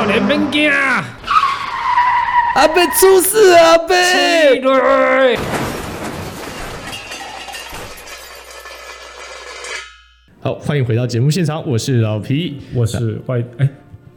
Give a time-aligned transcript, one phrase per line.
[0.00, 0.70] 少年别惊，
[2.54, 3.72] 阿伯出事啊！
[3.72, 3.94] 阿伯，
[10.40, 13.68] 好，欢迎回到节目现场，我是老皮，我是外哎，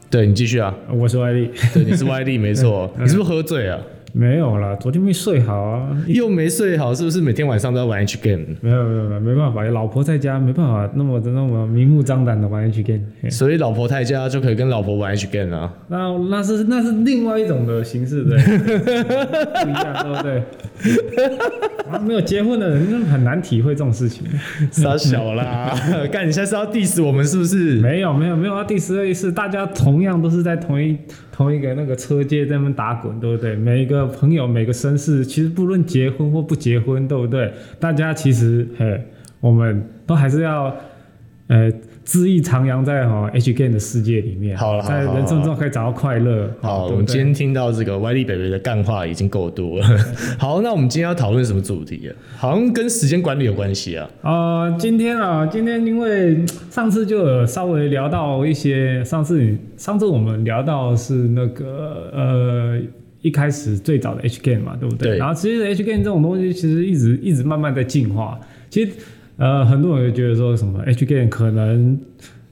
[0.09, 3.77] 对你继续啊，我是外力，对，你是外力，没错， 你是不是喝醉啊？
[4.15, 8.45] 没有啦，昨天没睡好啊，又没睡好，是不是每天晚上都要玩 H game？
[8.61, 13.01] 没有没有没有，没办法，老婆在家，没办法那么的那么明目张胆的玩 H game。
[13.31, 15.73] 所以老婆在家就可以跟老婆玩 H game 啊？
[15.87, 20.43] 那那是那是另外一种的形式的， 不一样，对不对？
[21.89, 24.23] 啊，没有结婚的人很难体会这种事情。
[24.69, 25.73] 傻小啦，
[26.13, 27.77] 干你现在是要 diss 我们是不是？
[27.81, 30.95] 没有没有没有要 diss 的意思，大家同样都是在同一
[31.33, 33.55] 同一个那个车界在那打滚，对不对？
[33.55, 34.05] 每一个。
[34.05, 37.51] 朋友每个绅士，其实不论结婚或不结婚，对不对？
[37.79, 39.03] 大家其实，嘿，
[39.39, 40.73] 我们都还是要，
[41.47, 41.71] 呃，
[42.05, 46.49] 恣意徜徉在哈 H game 的世界里面，好了，在人生中可以找到快乐。
[46.61, 49.87] 好，我们今天听到这个歪力北北的干话已经够多了。
[50.37, 52.11] 好，那我们今天要讨论什么主题啊？
[52.37, 54.09] 好像跟时间管理有关系啊。
[54.21, 62.79] 呃，今天啊，今天因为上次就有稍微聊到一些，上次上次我们聊到是那个呃。
[63.23, 65.11] 一开始最早的 H game 嘛，对不对？
[65.11, 65.17] 对。
[65.17, 68.37] 然后其实 H game 这种东西其实一直一直慢慢在进化。
[68.69, 68.91] 其实
[69.37, 71.99] 呃，很多人就觉得说什么 H game 可能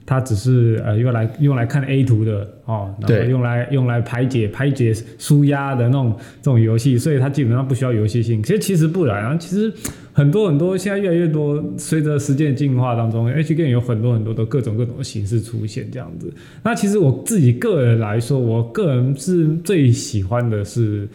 [0.04, 8.42] 它只是呃用来用来看 A 图的哦，然后用来用来排解排解舒压的那种这种游戏，所以它基本上不需要游戏性。
[8.42, 9.72] 其实其实不然啊，其实。
[10.14, 16.30] 很多很多，现在越来越多，随着时间进化当中，H game 有很多很多的各种各种的形式出现，这样子。
[16.62, 21.08] 那其实我自己个人来说，我个人是最喜欢的是，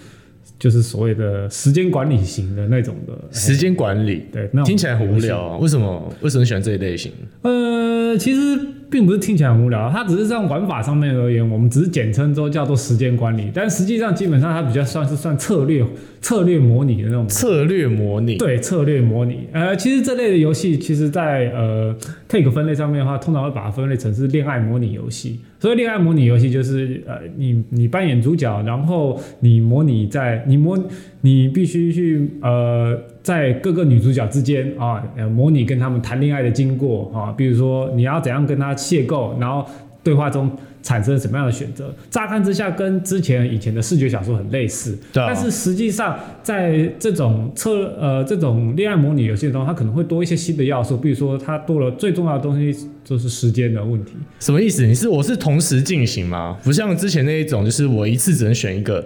[0.59, 3.17] 就是所谓的时间管理型的那种的。
[3.31, 5.57] 时间管理，对，那听起来很无聊啊。
[5.57, 6.13] 为什么？
[6.21, 7.11] 为什么喜欢这一类型？
[7.41, 8.59] 呃，其实。
[8.89, 15.85] 并不是听起来很无聊，它只是在玩法上面而言，我们只是简称之叫做时间管理，但实际上基本上它比较算是算策略
[16.21, 18.35] 策略模拟的那种策略模拟。
[18.37, 19.47] 对，策略模拟。
[19.51, 21.95] 呃，其实这类的游戏，其实在呃
[22.27, 25.39] take 分类上面的话，通常会把它分类成是恋爱模拟游戏。
[25.59, 30.77] 所以恋爱模拟游戏就是呃，你你扮演主角，然后你模拟在你模
[31.21, 32.97] 你必须去呃。
[33.27, 39.69] 在各个女主角之间啊，呃，模拟跟他们谈恋爱的经过啊，比如说你要怎样跟他邂逅，然后
[40.01, 40.49] 对话中
[40.81, 41.93] 产生什么样的选择。
[42.09, 54.13] 乍看之下跟之前以前的视觉小说很类似，但是实际上在这种测呃这种恋爱模拟游戏中，它可能会多一些新的要素，比如说它多了最重要的东西就是时间的问题。
[54.39, 54.85] 什么意思？
[54.85, 56.57] 你是我是同时进行吗？
[56.63, 59.05] 不像之前那一种，就是我一次只能选一个。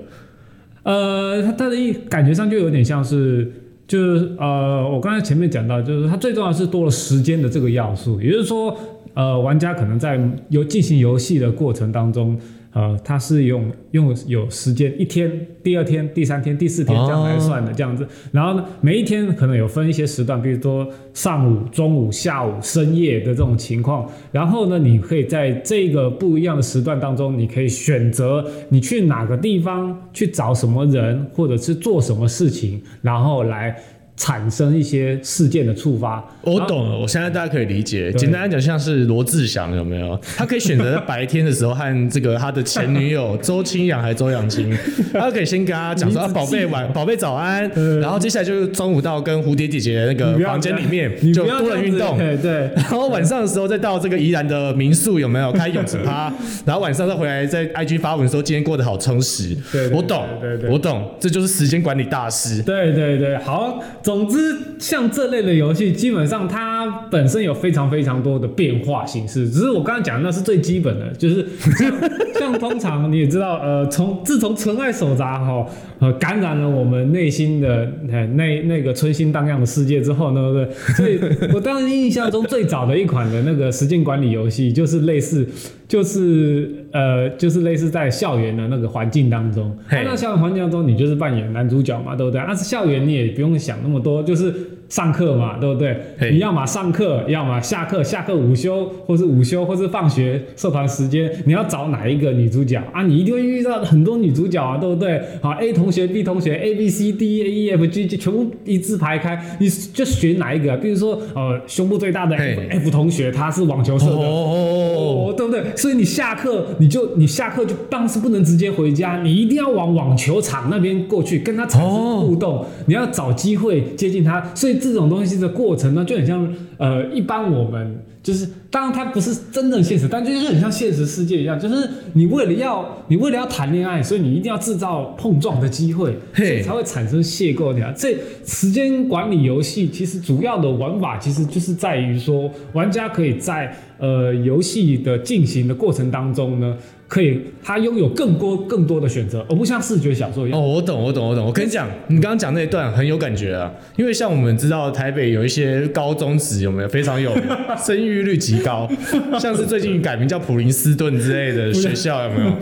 [0.83, 3.51] 呃，它它的一感觉上就有点像是。
[3.91, 8.73] 就是呃，我刚才前面讲到，就是它最重要是多了时间的这个要素，也就是说，
[9.13, 12.39] 呃，玩家可能在游进行游戏的过程当中。
[12.73, 15.29] 呃，它是用用有时间一天、
[15.61, 18.07] 第二天、第三天、第四天这样来算的，这样子。
[18.31, 24.09] 然后呢，每一天可能有分一些时段，比如说上午、中午、下午、深夜的这种情况。
[24.31, 33.75] 然后呢，你可以在这个不一样的时段当中，你可以选择你去哪个地方去找什么人，或者是做什么事情，然后来。
[34.21, 36.95] 产生一些事件的触发，我懂了。
[36.95, 40.15] 我现在大家可以理解，简单来讲，像是罗志祥有没有？
[40.37, 44.71] 他可以选择在白天的时候和这个他的前女友周清扬还是周扬青，
[45.11, 47.67] 他可以先跟他讲说啊：“宝贝晚，宝贝早安。”
[47.99, 52.69] 然后接下来就是中午到跟蝴蝶姐姐那个房间里面就多人运动，对。
[52.75, 56.31] 然后晚上的时候再到这个宜兰的民宿有没有开泳池趴？
[56.63, 59.57] 然后晚上再回来在 IG 发文说今天过得好充实。
[59.71, 60.27] 对我懂，
[60.69, 62.61] 我懂，这就是时间管理大师。
[62.61, 63.81] 对对对，好。
[64.11, 69.49] 总之，像这类的游戏，基本上它本身有非常非常多的变化形式。
[69.49, 71.47] 只是我刚刚讲的那是最基本的，就是
[71.79, 71.93] 像，
[72.37, 75.65] 像通常你也知道，呃，从自从《纯爱手札》哈，
[75.99, 81.29] 呃，感染了我们内心的那那，那个春心荡漾的世界之后呢，对不对？
[81.29, 85.47] 所以我当时印象中最早的一款的那个时间管理游戏，就是类似。
[85.87, 92.41] 就是呃，就是类似在校园的那个环境当中，在那校园环境当中，你就是扮演男主角嘛，对不对？
[92.45, 94.53] 但是校园你也不用想那么多，就是。
[94.91, 95.95] 上课嘛，对不对？
[96.31, 103.01] 你要么上课，要么下课，下课午休，或是午休，或是放学社团时间，你要找哪一个女主角啊？
[103.03, 105.21] 你一定会遇到很多女主角啊，对不对？
[105.41, 110.75] 好，A 同学、B 同学，A B C D A E F G 就全部一字排开，你就选哪一个？
[110.75, 115.63] 比如说，呃，胸部最大的 F, F 同学，他是网球社的，哦，哦，对不对？
[115.77, 124.80] 所以你下课，你就你下课就当时不能直接回家，你一定要往网球场那边过去，跟他产生互动，哦，你要找机会接近他，所以。
[124.81, 137.93] 这种东西的过程呢，就很像呃，一般我们就是当然它不是真正现实，但就是很像现实世界一样，就是你为了要你为了要谈恋爱，所以你一定要制造碰撞的机会，所以才会产生邂逅的。
[137.95, 146.75] 这时间管理游戏其实主要的玩法其实就是在于说，玩家可以在呃游戏的进行的过程当中呢。
[147.11, 150.57] 可以，他拥有更多更多的选择，而不像视觉小说一样。
[150.57, 151.45] 哦，我懂，我懂，我懂。
[151.45, 157.35] 我跟你讲，你刚刚讲那一段很有感觉啊，因为像我们知道台北有一些高中职有没有非常有
[157.77, 158.89] 生育率极高，
[159.37, 162.53] 像是最近改名叫普林斯顿之类的学校有没有？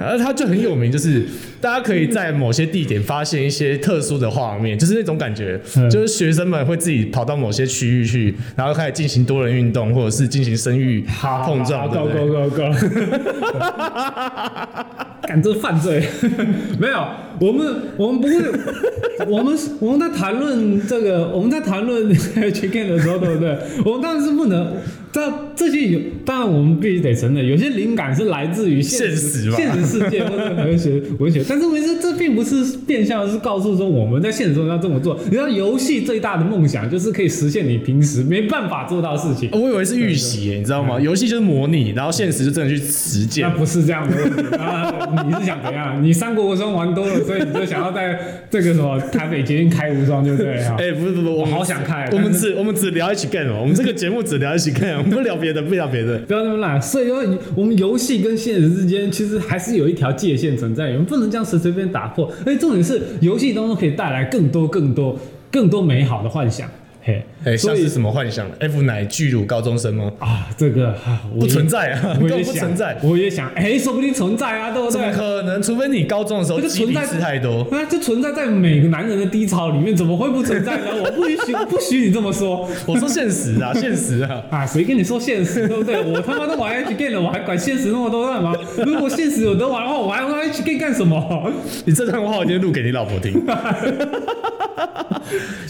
[0.00, 1.22] 而他就很有名，就是
[1.60, 5.60] 大家可以在某些地点发现一些特殊的画面，就是那种感觉，
[5.90, 11.04] 就是学生们会自己跑到某些区域去，然后开始进行多人运动，或者是进行生育
[11.44, 11.86] 碰撞。
[11.90, 13.89] Go go go go！
[15.26, 16.02] 敢做犯罪？
[16.78, 17.06] 没有，
[17.40, 18.34] 我们我们不会，
[19.28, 23.56] 我们我们在谈论这个，我们在谈论 chicken 的时候，对不对？
[23.84, 24.72] 我们当然是不能。
[25.12, 31.42] 这这些有，当然我们必须得承认，有些灵感是来自于现实现实，现实世界或者文学文学。
[31.48, 35.18] 但是问题是，这并不是变相是告诉说我们在现实中要这么做。
[35.24, 39.50] 你知道，游戏最大的梦想就是可以实现你平时没办法做到的事情。
[39.52, 41.00] 我以为是预习，你知道吗？
[41.00, 43.48] 游戏就是模拟，然后现实就真的去实践。
[43.48, 45.24] 那不是这样的问题啊！
[45.26, 46.00] 你是想怎样？
[46.02, 50.58] 你三国无双玩多了，所以你就想要在这个什么台北捷运开无双，对不对？
[50.78, 52.08] 哎、欸，不是不是，我好想开。
[52.12, 56.80] 我们只我们只聊一起 game 我们这个节目只聊一起 game 我们不聊别的，不聊别的，不要那么懒。
[56.80, 57.24] 所以说，
[57.54, 62.30] 我们游戏跟现实之间其实还是有一条界限存在，我们不能这样随随便打破。
[62.44, 65.18] 而且重点是，游戏当中可以带来更多、更多、
[65.50, 66.68] 更多美好的幻想。
[67.10, 70.12] 嘿，哎，像是什么幻想？F 奶巨乳高中生吗？
[70.20, 70.94] 啊，这个
[71.38, 72.96] 不存在啊，我也不存在。
[73.02, 74.92] 我也想，哎，说不定存在啊，对不对？
[74.92, 75.60] 怎么可能？
[75.60, 77.66] 除非你高中的时候基底吃太多。
[77.72, 80.84] 那就存在在每个男人的低潮里面，怎么会不存在呢？
[81.04, 82.68] 我不允许，不许你这么说。
[82.86, 85.66] 我说现实啊， 现实啊，啊，谁跟你说现实？
[85.66, 86.00] 对不对？
[86.12, 88.54] 我他妈都玩 H game 了，我还管现实那么多干嘛？
[88.86, 91.52] 如果现实有得玩的话，我还玩 H game 干什么？
[91.84, 93.42] 你这段话我今天录给你老婆听。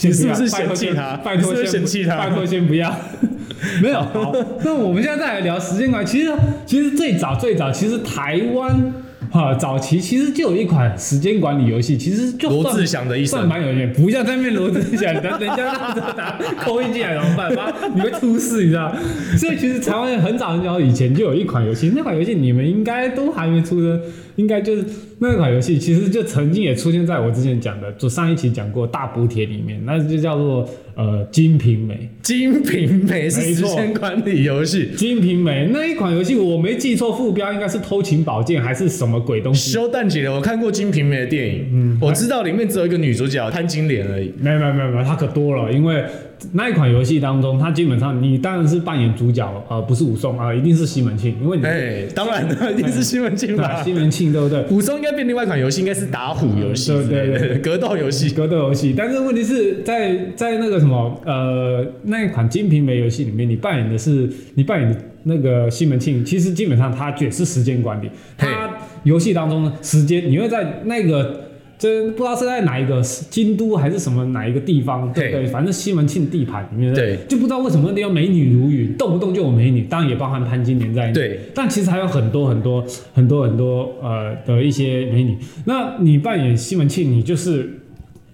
[0.03, 1.17] 你是不是嫌弃他？
[1.37, 2.17] 拜托，嫌弃他？
[2.17, 2.95] 拜托，先不要。
[3.83, 4.01] 没有。
[4.01, 4.35] 好，
[4.65, 6.07] 那我们现在再来聊时间管理。
[6.07, 6.33] 其实，
[6.67, 8.93] 其实最早最早，其实台湾
[9.31, 13.87] 哈早期其实就有一款时间管理游戏，其实就罗志祥的一算蛮有趣。
[13.95, 15.73] 不要在那边罗志祥，等等一下
[16.17, 17.55] 拿扣音进来怎么办？
[17.55, 18.93] 妈，你会出事，你知道？
[19.39, 24.01] 所以其实台湾很早很早以前就有一款游戏，那款游戏你们应该都还没出生。
[24.37, 24.83] 应该就是
[25.19, 30.67] 那款游戏，其实就曾经也出现在我之前讲的，就上一期讲过大补帖里面，那就叫做
[31.01, 31.95] 呃《金瓶梅》。
[32.23, 34.91] 金瓶梅是时间管理游戏。
[34.97, 39.73] 金瓶梅那一款游戏，我没记错，副标应该是偷情宝剑还是什么鬼东西？
[39.73, 44.33] 修蛋姐的，我看过金瓶梅的电影，嗯，我知道里面只有一个女主角潘金莲而已。
[44.39, 46.05] 没有没有没有没有，它可多了，因为。
[46.53, 53.83] 那一款游戏当中，它基本上你当然是扮演主角，呃，不是武松啊，一定是西门庆，因为你哎、欸，当然了， 一定是西门庆吧？
[53.83, 54.65] 西门庆对不对？
[54.71, 58.95] 武松应该变另外一款游戏，应该是打虎游戏，对对对，格斗游戏，格斗游戏。
[58.97, 68.71] 但是问题是在在那个什么呃那一款《金瓶梅》游戏里面，你扮演的是你扮演的那个西门庆，其实基本上他也是时间管理，他
[69.05, 71.50] 游戏当中时间你会在那个。
[71.81, 73.01] 这不知道是在哪一个
[73.31, 75.47] 京都还是什么哪一个地方，对对？
[75.47, 81.13] 反正西门庆地盘里面，对，就不知道为什么那地方美女如云，动不动就有美女，当然也包含潘金莲在内。
[81.15, 82.85] 对，但其实还有很多很多
[83.15, 85.39] 很多很多呃的一些美女。
[85.65, 87.81] 那你扮演西门庆，你就是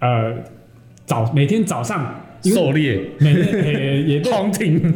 [0.00, 0.34] 呃
[1.06, 2.22] 早每天早上。
[2.42, 4.94] 狩猎，每也也晃停，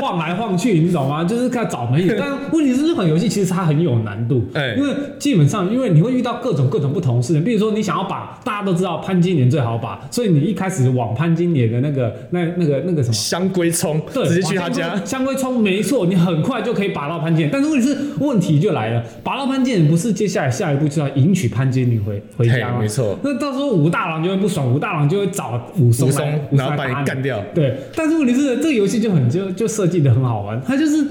[0.00, 1.24] 晃来晃去，你懂吗？
[1.24, 2.12] 就是看找美女。
[2.18, 4.44] 但问题是这款游戏其实它很有难度，
[4.76, 7.44] 因为基本上因为你会遇到各种各种不同事情。
[7.44, 17.50] 比如说你想要把大家都知道潘金莲最好把，所以你一开始往潘金莲的那个那那个那个什么香龟冲，对，直接去他家香龟冲，没错，你很快就可以把到潘金莲。
[17.50, 22.78] 但是问题是问题就来了，把到潘金莲不是接下来下一步就要迎娶潘金莲回回家吗？
[22.80, 26.40] 没错，那到时候武大郎就会不爽，武大郎就会找武松来。
[26.52, 27.42] 然后把你干掉。
[27.54, 31.04] 对，但是问题是，这个游戏就很就就设计的很好玩，它就是。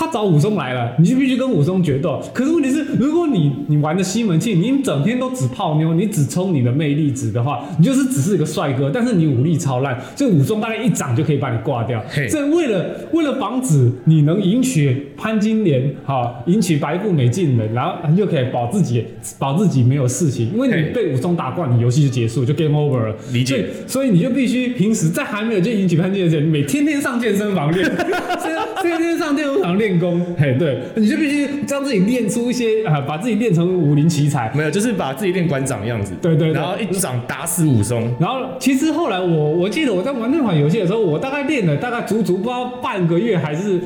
[0.00, 2.22] 他找武松来了，你就必须跟武松决斗。
[2.32, 12.00] 可是问题是，如果你你玩的西门庆，你整天都只泡妞，你只充你的魅力值的话，你就是只是一个帅哥，但是你武力超烂，所以武松大概一掌就可以把你挂掉。
[12.30, 19.04] 所以为了为了防止你能迎娶潘金莲，好迎娶白富美进门，然后你就可以保自己
[19.36, 23.16] 保自己没有事情，因为你被武松打挂，你游戏就结束，就 game over 了。
[23.32, 23.66] 理解。
[23.88, 27.84] 所以，所以你就必须平时在还没有就迎娶潘金莲之前，你每天天上健身房练，
[28.80, 29.87] 天天上健身房练。
[29.88, 34.52] 练功，嘿，对，你就必须将自己练出一些啊，把自己练成武林奇才。
[34.54, 36.12] 没有，就是把自己练馆长样子。
[36.20, 38.14] 对对，对，然后一掌打死武松。
[38.20, 43.80] 然后其实后来我我记得我在玩那款游戏的时候，我大概练了大概足足不知道半个月还是。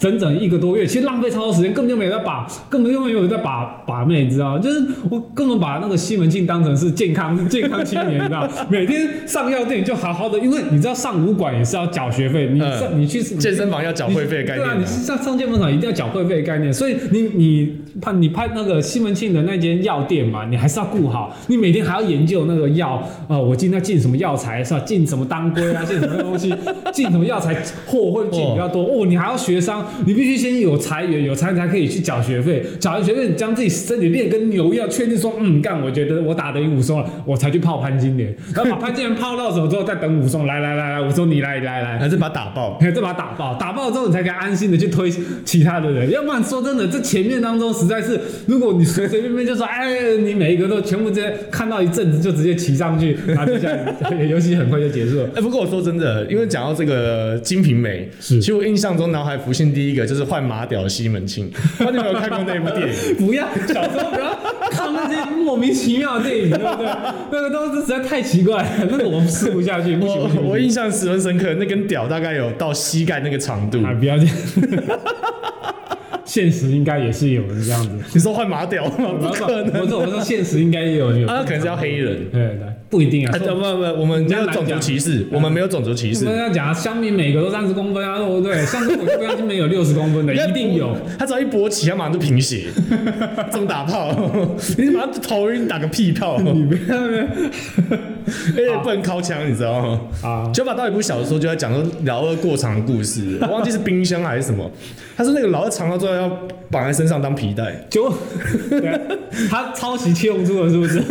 [0.00, 4.58] 整整一个多月，其实浪费超多时间，根本就没有在把，根本就没有在把把妹，你知道吗？
[4.58, 8.48] 就是我根本把那个西门庆当成是健康 健康青年，你知道吗？
[8.70, 22.94] 每天上药店就好好的，因为你知道上武馆也是要缴学费，你上、嗯、你去健身房要缴会费的概念、啊，对啊，你上上健身房一定要缴会费的概念，所以你你拍你拍那个西门庆的那间药店嘛，你还是要顾好，你每天还要研究那个药
[23.28, 24.80] 啊、呃，我今天进什么药材是吧？
[24.80, 26.54] 进什么当归啊，进什么东西，
[26.92, 27.54] 进什么药材
[27.86, 29.58] 货会进比较多哦，你还要学。
[29.58, 45.12] 商，你必须先有财源，有财才可以去缴学费，缴完学费，你将自己身体练跟牛一样，确定说，嗯，干，我觉得我打得赢武松了，我才去泡潘金莲，然后把潘金莲泡到手之后，再等武松来来来来，武松你来来来，还是把他打爆，还是把他打爆，打爆之后你才可以安心的去推
[45.44, 55.28] 其他的人，要不然说真的，这前面当中实在是，如果你随随便便就说，哎，你每一个都全部直接看到一阵子就直接骑上去，然后接下来游戏很快就结束了。
[55.34, 59.38] 哎，不过我说真的，因为讲到这个《金瓶梅》，是，其实我印象中脑海。
[59.38, 61.46] 浮现第一个就是换马屌的西门庆，
[61.78, 63.14] 你有没有看过那部电影？
[63.14, 64.36] 不要，小时候不要
[64.68, 66.86] 看那些莫名其妙的电影，对不对？
[67.30, 69.94] 那个都是实在太奇怪了，那个我们吃不下去。
[69.96, 73.80] 不行不行，我印象十分深刻，那根屌大概有到膝盖那个长度。
[73.84, 74.34] 啊，不要这样。
[76.28, 77.90] 现实应该也是有人这样子。
[78.12, 79.14] 你说换马屌吗？
[79.18, 79.80] 不可能。
[79.80, 81.26] 我说我说现实应该也有有。
[81.26, 82.28] 啊，可能是要黑人。
[82.30, 82.58] 对对，
[82.90, 83.32] 不一定啊。
[83.38, 86.26] 不不不，我们没有种族歧视，我们没有种族歧视。
[86.26, 88.64] 我们要讲香米每个都三十公分啊，对不对？
[88.66, 90.94] 像这种不相信没有六十公分的，一定有。
[91.18, 92.64] 他只要一勃起，他马上就贫血，
[93.50, 94.10] 中打炮。
[94.76, 96.38] 你马上头晕打个屁炮。
[96.40, 96.98] 你不要，
[98.56, 100.00] 而且不能靠枪，你知道吗？
[100.22, 100.50] 啊。
[100.52, 104.70] 九把刀一部小说就在讲说老二过长的故事， 我忘记是冰箱还是什么。
[105.16, 106.28] 他说那个老二长到最后要
[106.70, 108.08] 绑在身上当皮带，就
[109.50, 111.02] 他抄袭七龙珠了，是不是？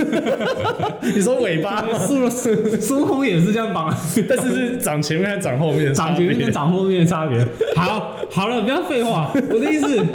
[1.14, 3.94] 你说尾巴是不是孙悟空也是这样绑，
[4.30, 5.94] 但是是长前面还是长后面？
[5.94, 7.46] 长前面跟长后面的差别。
[7.76, 9.30] 好，好了，不要废话。
[9.34, 10.06] 我的意思，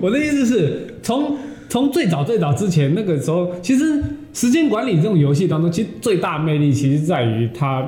[0.00, 1.38] 我的意思是从
[1.70, 4.02] 从最早最早之前那个时候，其实
[4.32, 7.86] 时间管理这种游戏当中，其实最大魅力其实在于它。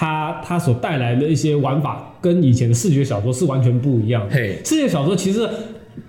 [0.00, 4.32] 它它所带来的一些玩法跟以前的视觉小说是完全不一样的。
[4.32, 5.48] 嘿，视觉小说其实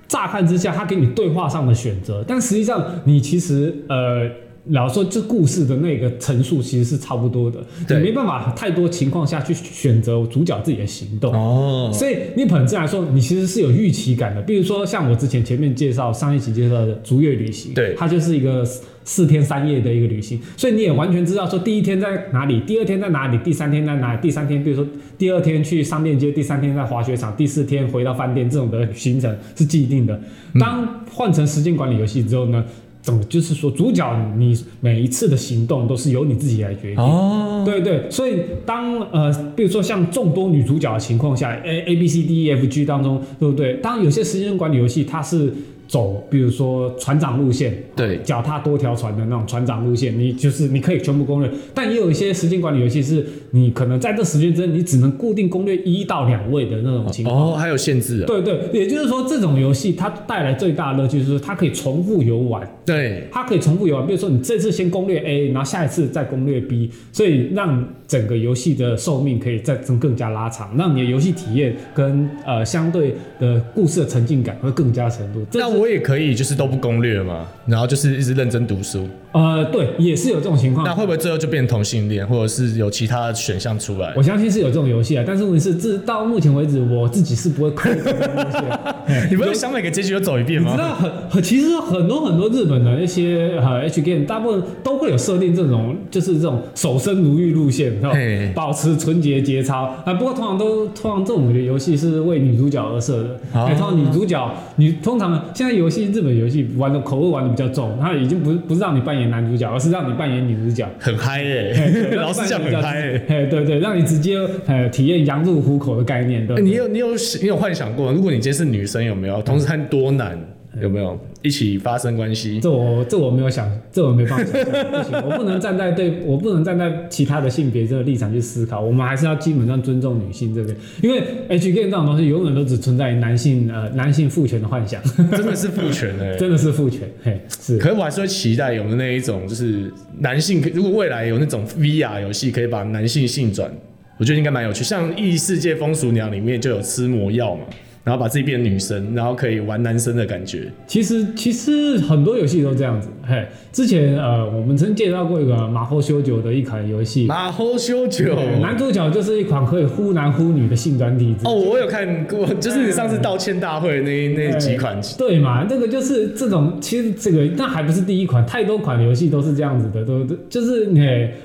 [0.08, 4.30] 乍看之下，它给你对话上的选择，但实际上你其实呃。
[4.70, 11.92] 老实说，这故事的那个陈述其实是差不多的，对你没办法太多情况下去选择主角自己的行动哦。
[11.94, 14.42] 所以你本质来说，你其实是有预期感的。
[14.42, 18.64] 比如说像我之前前面介绍上一期介绍的《逐月旅行》，对，它就是一个
[19.04, 24.86] 四天三夜的一个旅行，所以你也完全知道说第一天在哪里，第二天在哪里，第三天在哪里，第三天比如说
[25.18, 30.22] 第二天去商店街，第三天在滑雪场，第四天回到饭店，这种的行程是既定的。
[30.60, 32.64] 当换成时间管理游戏之后呢？
[33.02, 37.04] 怎么就是说，主角你每一次的行动都是由你自己来决定。
[37.04, 43.76] 哦，对对，所以当呃，比如说像众多女主角的情况下，A A B C D E F G 当中，对不对？
[43.76, 45.54] 当有些时间管理游戏它是。
[45.90, 51.50] 走，比如说船长路线，对，脚踏多条船的那种船长路线，你就是你可以全部攻略。
[51.74, 57.54] 但也有一些时间管理游戏是，你可能在这时间之内，你只能固定攻略一到两位的那种情况。
[57.54, 58.28] 哦，还有限制啊。
[58.28, 62.62] 对对，也就是说，这种游戏它带来最大的乐趣就是它可以重复游玩。
[62.86, 64.06] 对，它可以重复游玩。
[64.06, 75.44] 比如说，你这次先攻略 A，然后下一次再攻略 B，所以让整个游戏的寿命可以再增更加拉长，让你的游戏体验跟呃相对的故事的沉浸感会更加程度。
[75.50, 79.08] 这我也可以，就是都不攻略嘛，然后就是一直认真读书。
[79.32, 80.86] 呃，对，也是有这种情况。
[80.86, 84.12] 那会不会最后就变成同性恋，或者是有其他的选项出来？
[84.16, 88.58] 我相信是有这种游戏啊，但是问题是，至到目前为止，我自己是不会考虑这种东西。
[89.30, 90.72] 你不会想每个结局都走一遍吗？
[90.72, 100.14] 你知道很很，其实很多很多日本的那些呃 H game，大部分都会有设定这种，就是这种守身如玉路线，嘿保持纯洁节操啊。
[100.14, 105.69] 不过通常都通常这种的游戏是为女主角而设的，哦、通常女主角女通常现在。
[105.76, 111.74] 游戏日本游戏玩的口味玩的比较重，它已经不是不是让你扮演男主角，而是让你扮演女主角，很嗨耶、
[112.12, 112.16] 欸！
[112.18, 113.18] 老实讲很嗨！
[113.28, 116.46] 对对，让你直接呃体验羊入虎口的概念。
[116.46, 117.08] 对，你有你有
[117.42, 120.38] 你有幻想过，如果你今天是女生，有没有同时看多难？
[120.82, 122.60] 有没有一起发生关系？
[122.60, 128.80] 这我这我没有想，这我没办法想，不行， 我不能站在对，我不能站在其他的性别这个立场去思考。
[128.82, 137.78] 我们还是要基本上尊重女性这边，因为 H game 这种东西永远都只存在于男性呃男性父权的幻想， 真的是父权哎，真的是父权嘿是。
[137.78, 143.72] 可是我还是会期待有那一种，就是男性，如果未来有那种 VR 游戏可以把男性性转，
[144.18, 144.84] 我觉得应该蛮有趣。
[144.84, 147.62] 像异世界风俗娘里面就有吃魔药嘛。
[148.10, 150.64] 然后把自己变成女生，然后可以玩男生的感觉。
[150.88, 153.08] 其实其实很多游戏都这样子。
[153.24, 157.28] 嘿，之前呃，我们曾介绍过一个马后修酒的一款游戏。
[157.28, 161.36] 马后修酒，男主角就是一款可以忽男忽女的性转体。
[161.44, 165.00] 哦，我有看过，就是你上次道歉大会那那几款。
[165.16, 171.00] 对嘛，这个就是这种，其实这个那还不是第一款，太多款游戏都是这样子的，都就是你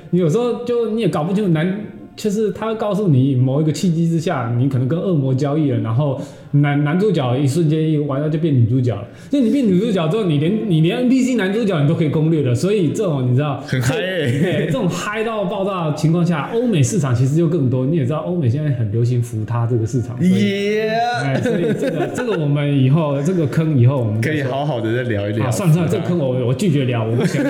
[0.09, 1.78] 你有时候就你也搞不清楚男。
[2.16, 6.21] 就是他会告诉你某一个契机之下，你可能跟恶魔交易了，然后
[6.52, 9.04] 男男主角一瞬间一玩到就变女主角了。
[9.28, 12.54] 就你变女主角之后，你连你连 NPC 男主角你都可以攻略了。
[12.54, 17.85] 所以这种你知道很嗨、 欸，这种嗨到爆炸的情况下，欧美市场其实就更多。
[17.85, 20.16] 你也知道，欧美现在很流行扶他这个市场。
[20.23, 21.42] 耶、yeah！
[21.42, 25.47] 所以这个这个我们以后这个坑以后我们可以好好的再聊一聊。
[25.47, 27.44] 啊、算了算了，这个坑我我拒绝聊，我不想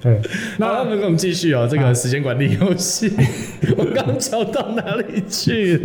[0.00, 0.20] 对，
[0.58, 3.10] 那我们跟我们继续哦，这个时间管理游戏，
[3.76, 5.80] 我刚讲到哪里去？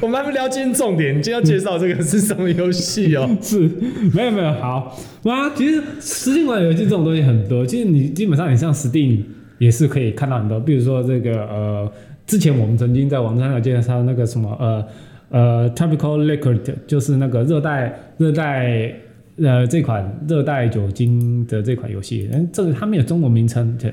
[0.00, 3.28] 我们还没聊今天重点，你今天要介绍这个是什么游戏哦？
[3.40, 3.58] 是，
[4.14, 9.20] 没有没有，好，哇，其实时间管理游戏这种东西很多，其实你基本上你像 Steam
[9.58, 11.92] 也是可以看到很多，比如说这个呃，
[12.26, 14.84] 之前我们曾经在网站上介绍那个什么呃
[15.30, 18.92] 呃 Tropical Liquor，就是那个热带热带。
[19.42, 23.92] 呃，这款热带酒精的这款游戏，嗯，这个它没有中文名称，对。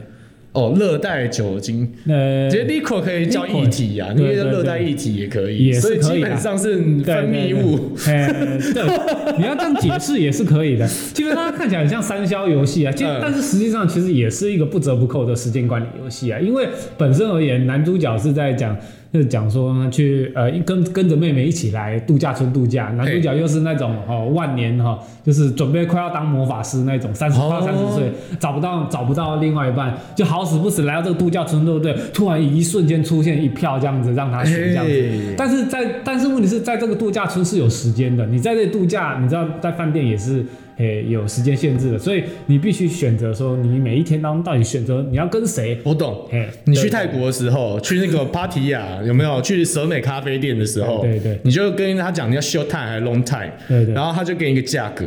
[0.54, 7.92] 哦，热带酒精，呃，其实 liquor 可以叫液体啊，因为热带液体也可以，所以基本上是分泌物。
[8.08, 8.32] 哎，
[8.74, 10.88] 对，你要这样解释也是可以的。
[10.88, 16.66] 基本上看起来很像三消游戏啊，其实但是实际上其实也是一个不折不扣的时间管理游戏啊，因为
[16.98, 18.78] 本身而言，男主角是在讲。
[19.13, 31.95] 就是讲说去呃跟跟着妹妹一起来度假村度假，男主角又是那种哦万年哈，就是准备快要当魔法师那种三十到三十岁找不到找不到另外一半，就好死不死来到这个度假村，对不对？
[32.13, 40.45] 突然一瞬间出现一票这样子让他选这样子，但是在但是问题是在这个度假村是有时间的，你在这度假，你知道在饭店也是。
[40.77, 45.77] 诶，有时间限制的，所以你必须选择说，你每一天当中到底选择你要跟谁？
[45.84, 46.27] 我懂。
[46.32, 49.41] 诶，你去泰国的时候，去那个芭提雅有没有？
[49.41, 55.05] 去蛇美咖啡店的时候，对对，你就跟他讲你要 short time 还是 long time，对对，然后他就给你一个价格，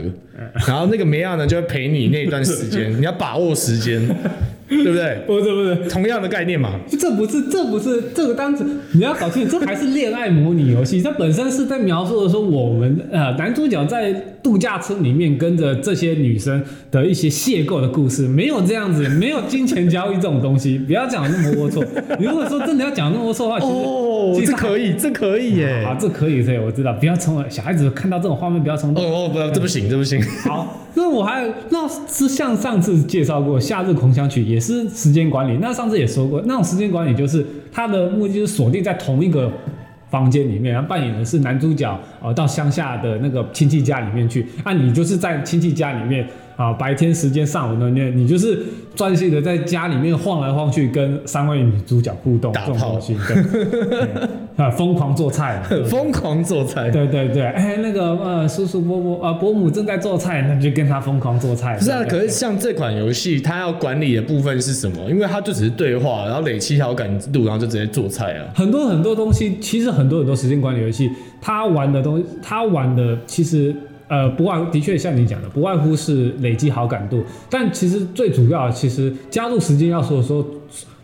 [0.67, 4.01] 然后那个梅亚呢就会陪你那一段时间， 你要把握时间。
[4.85, 5.23] 对不对？
[5.27, 6.79] 不是不是，同样的概念嘛。
[6.99, 11.01] 这不是这不是这个单子，你要搞清楚，这还是恋爱模拟游戏。
[11.01, 20.79] 它本身是在描述的说，我们呃男主角在度假村里面跟着这些女生的一些邂逅的故事，没有这样子，没有金钱交易这种东西。
[20.79, 21.87] 不要讲那么龌龊。
[22.19, 25.83] 你如果说真的要讲那么龌龊的话，其实哦，这可以，这可以耶。
[25.85, 26.93] 啊，这可以，这，我知道。
[26.93, 29.03] 不要冲动，小孩子看到这种画面不要冲动。
[29.03, 30.21] 哦哦，不要，这不行，这不行。
[30.45, 35.57] 好，那我还那是像上次介绍过《夏日狂想曲》，也是时间管理。
[35.63, 39.49] 那上次也说过，那种时间管理就是它的目的就是锁定在同一个
[40.11, 44.45] 房间里面，然后扮演的是男主角，呃，到乡下的那个亲戚家里面去。
[44.65, 46.27] 啊，你就是在亲戚家里面。
[46.59, 48.61] 啊，白天时间上午的那，你就是
[48.97, 54.19] 专心的在家里面晃来晃去，跟三位女主角互动，打炮，对，
[54.59, 61.77] 啊，疯狂做菜， 疯狂做菜，对对对，哎，那个呃，叔叔伯伯呃伯母正在做菜，那就跟他疯狂做菜。
[61.77, 65.09] 不是啊，可是像这款游戏，它要管理的部分是什么？
[65.09, 68.47] 因为它就只是对话，然后累积好感度，然后就直接做菜啊。
[68.53, 71.09] 很多很多东西，其实很多很多时间管理游戏，
[71.41, 73.73] 他玩的东西，他玩的其实。
[74.11, 80.43] 呃，不外的确像你讲的，不外乎是累积好感度，但其实最主要，其实加入时间要素的时候，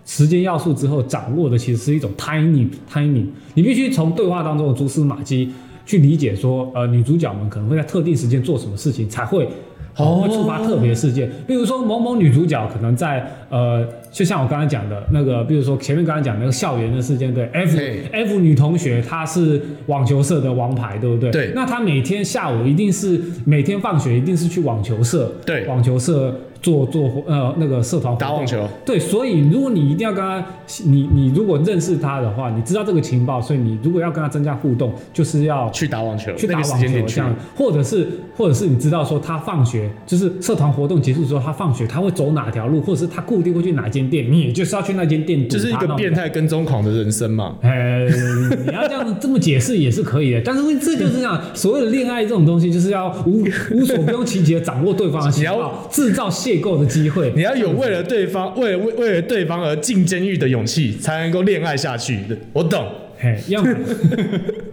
[0.04, 5.52] 时间要素之后掌握的其实是一种 timing，timing，你必须从对话当中的蛛丝马迹
[5.86, 9.48] 去理解说，呃，女主角们可能会在特定时间做什么事情才会。
[9.96, 17.78] 哦，会触发特别事件，比如说某某女主角可能在呃，就像我刚才讲的那个，比如说前面刚才讲那个校园的事件，对，F
[18.10, 21.30] F 女同学她是网球社的王牌，对不对？
[21.30, 26.40] 对，那她每天下午一定是每天放学一定是去网球社，对，网球社。
[26.64, 30.42] 做做呃那个社团打网球，对，所以如果你一定要跟他，
[30.86, 47.56] 你你如果认识他的话，你知道这个情报，所以你如果要跟他增加互动，就是要去打网球，去打网球这样，或者是或者是你知道说他放学就是社团活动结束之后他放学他会走哪条路，或者是他固定会去哪间店，你也就是要去那间店，就是一个变态跟踪狂的人生嘛。
[47.60, 62.18] 呃，你要这样这么解释也是可以的，但是问这就是这样，所谓的恋爱这种东西，就是要无无所不用其极的掌握对方的情报， 制造邂逅的机会，你要有为了对方，为了为为了对方而进监狱的勇气，才能够恋爱下去。
[62.52, 63.70] 我懂，嘿，要么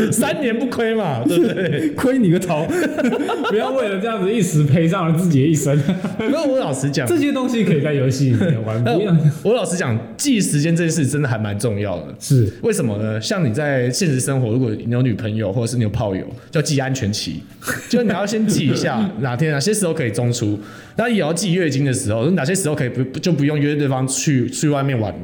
[0.12, 1.88] 三年不亏嘛， 对不对？
[1.90, 2.66] 亏你个头！
[3.50, 5.78] 不要为了这样子一时赔上了自己的一生。
[6.18, 9.16] 那我老实讲，这些东西可以在游戏里面玩，不要。
[9.42, 12.14] 我老实讲，记时间这件事真的还蛮重要的。
[12.18, 13.20] 是为什么呢？
[13.20, 17.42] 像你在现实生活，如果你有女朋友或者是你有炮友，叫记安全期，
[17.88, 20.58] 就你要先记一下哪天哪些时候可以中出，
[20.96, 25.18] 那也要记月经的时候，哪些时候可以不就不用约对方去去外面玩了，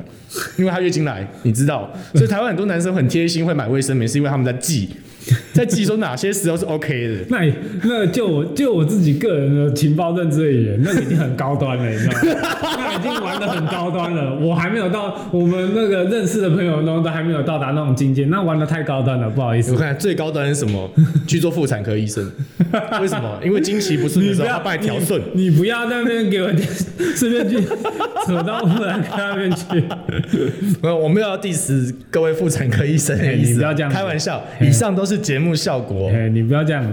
[0.56, 1.90] 因为他月经来，你知道。
[2.14, 5.09] 所以台湾很多男生很贴心，会买卫生棉，是因为他们在记。
[5.52, 7.14] 在记说哪些时候是 OK 的？
[7.28, 7.38] 那
[7.84, 12.20] 那就我就我自己个人的情报认知而言，那已经很高端了，你知道吗？
[12.78, 14.34] 那已经玩的很高端了。
[14.40, 19.72] 我还没有到我们那个认识的朋友中都还没有到达那种境界，那玩的太高端了，不好意思。
[19.72, 20.90] 我看最高端是什么？
[21.28, 22.30] 去做妇产科医生？
[23.00, 23.38] 为什么？
[23.44, 25.20] 因为经期不顺的时候 要拜调顺。
[25.34, 26.48] 你不要在那边给我
[27.14, 27.60] 顺便去
[28.26, 29.64] 扯到妇产科那边去。
[30.80, 34.42] 没有，我没有要 diss 各位妇产科医生的意思，你不要这样，开玩笑。
[34.60, 35.19] 以上都是。
[35.20, 36.84] 是节目效果，哎，你不要这样，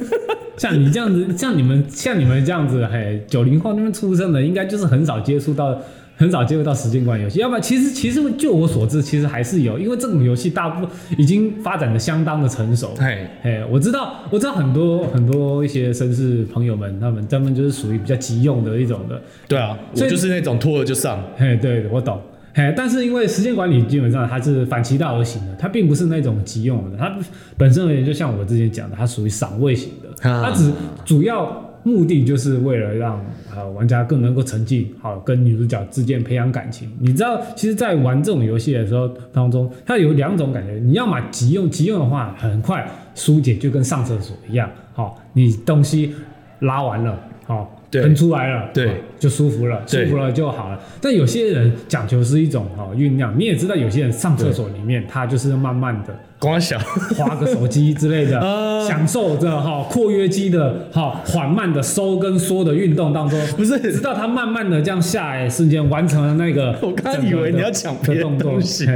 [0.58, 5.76] 像你这样子，像你们像你们这样子，嘿，九零后那边出生的，应该就是很少接触到，
[6.16, 7.38] 很少接触到时间管理游戏。
[7.38, 12.94] 要不然，其实其实就我所知，其实还是有，因为这种游戏大部分已经发展的相当的成熟。
[12.98, 19.20] 哎哎，我知道，我知道很多很多一些绅士朋友们，他们他们就是属于比较急用的一种的。
[19.48, 21.22] 对啊，我就是那种拖了就上。
[21.36, 22.20] 嘿，对，我懂。
[22.52, 27.14] 嘿，但是因为时间管理基本上它是反其道而行的，它并不是那种急用的，它
[27.56, 30.72] 本身而言就像我之前讲的，它属于赏味型的，它只
[31.04, 36.90] 主要目的就是为了让呃玩家更能够沉浸，好跟女主角之间培养感情。
[36.98, 42.84] 你知道，其实，在玩这种游戏的时候当中，它有两种感觉，你要么急用，急用的话很快
[43.14, 46.14] 疏解，就跟上厕所一样，好，你东西
[46.58, 47.79] 拉完了，好。
[47.90, 50.78] 喷出来了，对，就舒服了，舒服了就好了。
[51.00, 56.78] 但有些人讲求是一种哈酝酿，你也知道，有些人上厕所里面，他就是慢慢的光想，
[57.16, 58.40] 划个手机之类的，
[58.86, 68.86] 享受着哈括约肌的哈缓慢的收跟缩的运动当中，不是，直到他慢慢的这样下来瞬间完成了那个，我刚以为你要讲别的东西。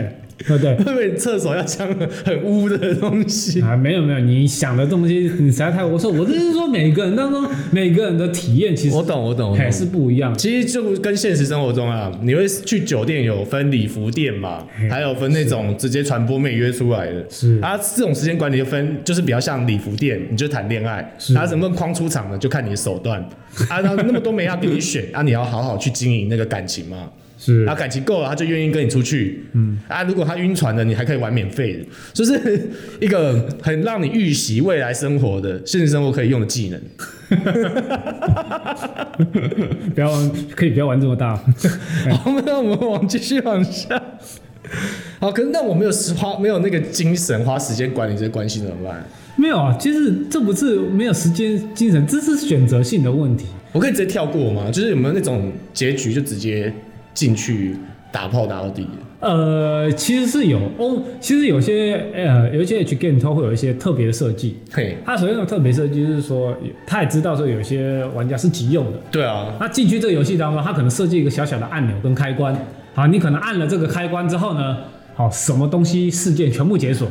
[0.47, 1.89] 对 对，会不会厕所要讲
[2.25, 3.77] 很污的东西啊？
[3.77, 5.85] 没有没有，你想的东西你实在太……
[5.85, 10.37] 我说我就是说，每个人当中每个人的体验其实我懂我懂还是不一样。
[10.37, 17.25] 其实就跟现实生活中啊，你会去酒店有分礼服店嘛，还有分那种直接传播妹约出来的。
[17.31, 21.15] 是啊，这种时间管理就分，就是比较像礼服店，你就谈恋爱。
[21.19, 22.37] 是啊，怎么框出场呢？
[22.39, 23.21] 就看你的手段
[23.69, 23.81] 啊。
[23.81, 27.09] 那那么多妹要给你选啊，你要好好去经营那个感情嘛。
[27.45, 29.45] 是，他感情够了，他就愿意跟你出去。
[29.53, 36.81] 嗯啊，如果他晕船了，你还可以玩免费的，就是一个很让你预习未来生活的现实生活可以用的技能。
[39.95, 41.37] 不要玩，可以不要玩这么大。
[42.11, 44.03] 好，那我们往继续往下。
[45.21, 49.05] 好，可是那我没有时花，没有那个精神花时间管理这些关系怎么办？
[49.37, 53.45] 没有啊，其实这不是没有时间精神，这是选择性的问题。
[53.73, 54.71] 我可以直接跳过吗？
[54.71, 56.73] 就是有没有那种结局就直接？
[57.15, 57.77] 进去
[58.13, 58.87] 打炮打到底？
[59.21, 61.03] 呃，其实是有哦。
[61.19, 64.59] 其实有些呃，有一些 H game 它会有一些特别的设计。
[64.71, 66.55] 嘿，它首先有特别设计，就是说，
[66.87, 68.99] 他也知道说有些玩家是急用的。
[69.11, 69.55] 对啊。
[69.59, 72.55] 那进去这个游戏当中，他可能设计一个小小的按钮跟开关。
[72.93, 74.77] 好，你可能按了这个开关之后呢，
[75.15, 77.09] 好，什么东西事件全部解锁，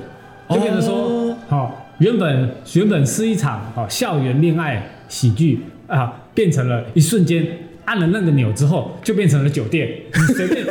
[0.50, 7.44] 就变成说，好，原本原本是一场好校园恋爱喜剧啊，变成了一瞬间。
[7.86, 9.90] 按了那个钮之后，就变成了酒店。
[10.14, 10.66] 你随便，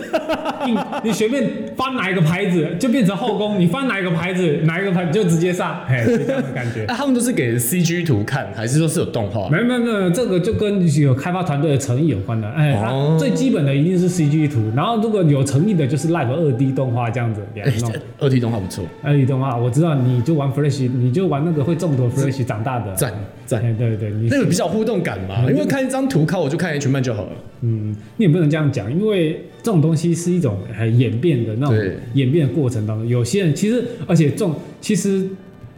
[1.02, 1.44] 你随便
[1.76, 3.58] 翻哪一个牌子，就变成后宫。
[3.58, 6.84] 你翻哪一个牌子，哪一个牌子就直接上，嘿，是这样的感觉。
[6.88, 9.48] 那、啊、他们都是给 CG 图看，还是说是有动画？
[9.48, 12.48] 没有没有没有，这个就跟有开发团队的诚意有关的。
[12.50, 17.92] 哎，哦、最基本的一定是 CG 图，然后如果有诚意的，就是 Live 二 D 动画这样子两种。
[18.18, 18.84] 二 D 动画不错。
[19.02, 22.92] 二 D 动画，我知道，你就玩 Flash，你就玩那个会中毒 Flash 长大的。
[22.94, 23.12] 赞
[23.46, 27.30] 赞，对对对，那个比较互动感嘛，因为看一张图靠我就看 H 漫就好了。
[27.62, 31.76] 嗯，你也不能这样讲，因为这种东西是一种很演变的那种
[32.14, 35.26] 演变的过程当中，有些人其实，而且这种其实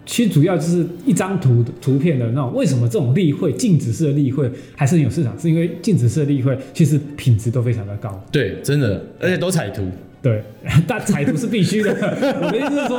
[0.06, 2.54] 其实主要就是一张图图片的那种。
[2.54, 5.38] 为什么这种例会静止式的例会还是很有市场？
[5.38, 8.24] 是因为静止式的例会其实品质都非常的高。
[8.32, 9.86] 对，真的，而且都彩图。
[10.24, 10.42] 对，
[10.88, 11.90] 但彩图是必须的。
[12.40, 12.98] 我的意思是说，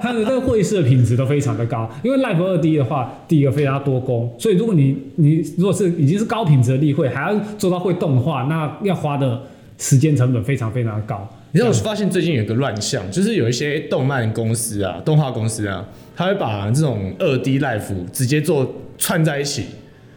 [0.00, 1.86] 它的这个绘师的品质都非常的高。
[2.02, 9.42] 因为 Live 二 D 的话，第一个非常多工，所以如果你你如果是已经是高品质的立绘，还要做到会动画，那要花的
[9.76, 11.28] 时间成本非常非常的高。
[11.52, 19.66] 你知道我发现最近有一个乱象，就是有一些动漫公司啊、动画公司啊，他会把这种二 D Live 直接做串在一起，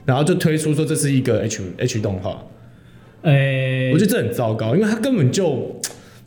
[0.05, 2.41] 然后就推出说这是一个 H H 动画。
[3.23, 5.75] 哎、欸，我觉得这很糟糕，因为它根本就。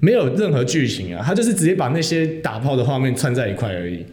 [0.01, 4.05] 没有任何剧情啊，他就是直接把那些打炮的画面串在一块而已。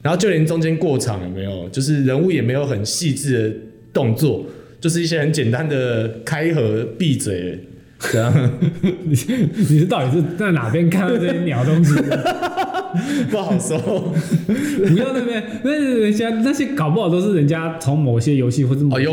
[0.00, 3.54] 然后就连中间过场也没有，就是人物也没有很细致的
[3.92, 4.44] 动作，
[4.80, 7.58] 就是一些很简单的开合、闭嘴。
[8.10, 8.50] 这样，
[8.82, 9.16] 你
[9.68, 11.94] 你是到底是在哪边看到这些鸟东西？
[13.30, 13.78] 不好说，
[14.88, 19.06] 不要那边，那人家那些搞不好都是人家从某些游戏或者某些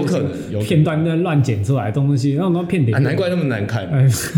[0.61, 3.01] 片段那乱剪出来的东西，然后都骗点。
[3.01, 3.87] 难怪那么难看。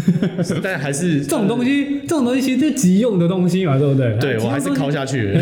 [0.62, 4.16] 但还是这种东西，这种东西其实是急用的东西嘛，对不对？
[4.20, 5.34] 对，我还是靠下去。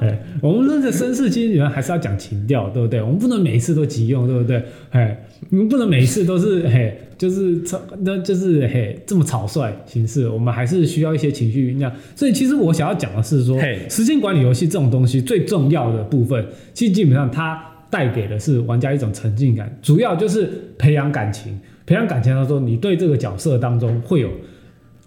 [0.00, 3.00] 哎，我们那个绅士机器人还是要讲情调，对不对？
[3.02, 4.62] 我们不能每一次都急用，对不对？
[4.90, 5.23] 哎，
[5.54, 10.28] 我们不能每一次都是嘿，就是草，那就是嘿这么草率形式。
[10.28, 11.92] 我们还是需要一些情绪酝酿。
[12.16, 13.56] 所以，其实我想要讲的是说，
[13.88, 21.56] 时间管理游戏这种东西最重要的部分，其实基本上它带给的是玩家一种沉浸感，主要就是培养感情。
[21.86, 24.30] 培养感情的时候，你对这个角色当中会有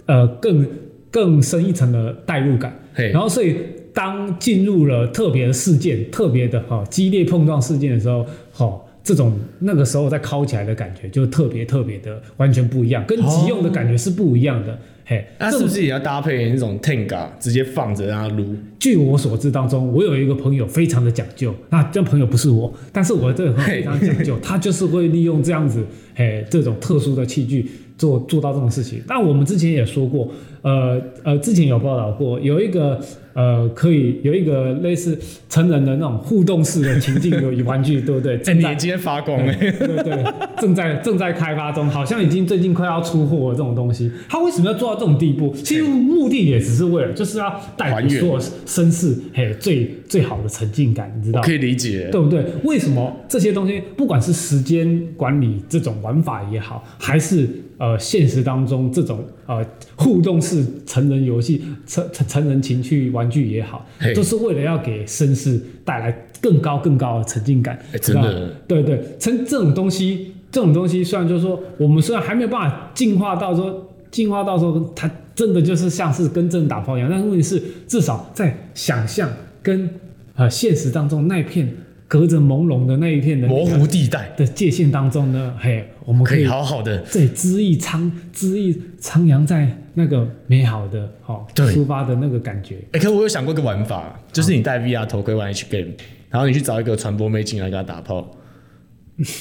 [0.06, 0.66] 呃更
[1.12, 2.74] 更深一层的代入感。
[2.96, 3.54] 然后，所以。
[3.98, 14.74] 当进入了特别的事件、特别的哈激烈碰撞事件的时候，哈这种那个时候再敲起来的感觉就特别特别的完全不一样，跟急用的感觉是不一样的。
[14.74, 18.54] 哦、嘿，那是不是也要搭配那种 Tenga 直接放着让它撸？
[18.78, 25.82] 据我所知当中，我有一个朋友非常的讲究，那这朋友不是我，但是我这个朋友非常讲究，他就是会利用这样子，
[26.14, 27.66] 嘿，这种特殊的器具
[27.98, 29.02] 做做到这种事情。
[29.08, 30.30] 那我们之前也说过，
[30.64, 33.00] 呃呃，之前有报道过，有一个。
[33.38, 35.16] 呃，可以有一个类似
[35.48, 38.36] 成人的那种互动式的情境的玩具， 对不对？
[38.40, 44.12] 在、欸、你今天发光哎，对对对，正在正在开发中，好像已经最近快要出货了这种东西。
[44.28, 45.54] 他为什么要做到这种地步？
[45.54, 51.42] 其实目的也只是为了，就是要带给所有绅士嘿最最好的沉浸感，你知道？
[51.42, 52.44] 可以理解，对不对？
[52.64, 59.64] 为什么这些东西，不管是时间管理这种玩法也好，还是呃现实当中这种呃
[59.96, 63.28] 互动式成人游戏、成成成人情趣玩。
[63.28, 67.78] 具也好，都是为了要给绅士带来更高更高的沉浸感。
[67.92, 79.30] 欸、真的，对对，成这种东西，这种东西虽然就是说，我们虽然还没有办法进化到说，进化到说，它真的就是像是跟真的打炮一样，但是问题是，至少在想象
[79.68, 79.90] 跟
[80.36, 81.68] 呃现实当中那一片。
[82.10, 92.76] 隔着朦胧的那一片的模糊地带的界限当中呢，嘿，我们可以好好的对恣意徜恣意徜徉在那个美好的哈出发的那个感觉。
[92.76, 95.92] 哎、欸，可我有想过一个玩法，就是你戴 VR 头盔玩 H game，
[96.30, 98.26] 然后你去找一个传播妹进来跟他打炮，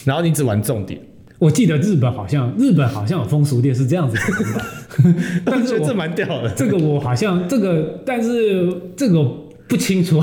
[0.05, 1.01] 然后你只玩重点。
[1.39, 5.13] 我记得日本好像日本好像有风俗店是这样子的，
[5.47, 6.51] 但是这蛮屌的。
[6.51, 9.46] 这个我好像这个，但是这个。
[9.69, 10.23] 不清楚，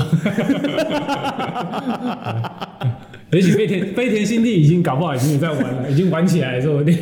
[3.34, 6.96] 也许飞田 飞田新地已经搞不好已经有在玩了，已经玩起来了，说不定。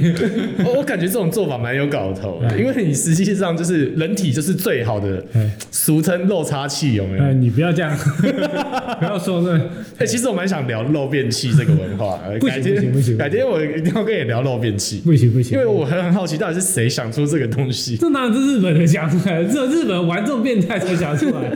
[0.64, 5.24] 我我感觉这种做法蛮有搞头的，因为你实际上就是人体就是最好的，
[5.70, 7.24] 俗称漏插器，有没有？
[7.24, 7.96] 哎你不要这样，
[8.98, 9.52] 不要说这。
[9.98, 12.18] 哎，其实我蛮想聊漏便器这个文化。
[12.40, 15.02] 不行不行不行，改天我一定要跟你聊漏便器。
[15.04, 17.96] 不行不行，因为我很很好奇，到底是谁想出这个东西？
[17.96, 21.52] 这当然是日本人想出来的，这日本玩这种变态才想出来。